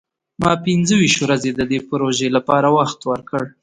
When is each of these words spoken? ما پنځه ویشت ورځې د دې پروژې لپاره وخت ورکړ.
ما 0.41 0.51
پنځه 0.65 0.93
ویشت 0.97 1.19
ورځې 1.21 1.51
د 1.53 1.61
دې 1.71 1.79
پروژې 1.87 2.27
لپاره 2.35 2.67
وخت 2.77 2.99
ورکړ. 3.11 3.43